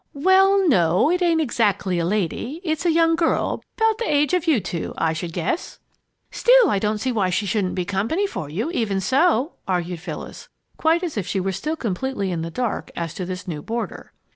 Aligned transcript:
"Well, 0.15 0.67
no, 0.67 1.11
it 1.11 1.21
ain't 1.21 1.41
exactly 1.41 1.99
a 1.99 2.05
lady 2.05 2.59
it's 2.63 2.87
a 2.87 2.91
young 2.91 3.15
girl 3.15 3.61
'bout 3.77 3.99
the 3.99 4.11
age 4.11 4.33
of 4.33 4.47
you 4.47 4.59
two, 4.59 4.95
I 4.97 5.13
should 5.13 5.31
guess." 5.31 5.77
"Still, 6.31 6.71
I 6.71 6.79
don't 6.79 6.97
see 6.97 7.11
why 7.11 7.29
she 7.29 7.45
shouldn't 7.45 7.75
be 7.75 7.85
company 7.85 8.25
for 8.25 8.49
you, 8.49 8.71
even 8.71 8.99
so," 8.99 9.51
argued 9.67 9.99
Phyllis, 9.99 10.49
quite 10.75 11.03
as 11.03 11.17
if 11.17 11.27
she 11.27 11.39
were 11.39 11.51
still 11.51 11.75
completely 11.75 12.31
in 12.31 12.41
the 12.41 12.49
dark 12.49 12.89
as 12.95 13.13
to 13.13 13.25
this 13.27 13.47
new 13.47 13.61
boarder. 13.61 14.11